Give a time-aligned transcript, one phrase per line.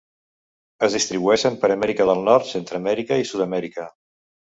[0.85, 3.87] Es distribueixen per Amèrica del Nord, Centreamèrica i Sud-amèrica.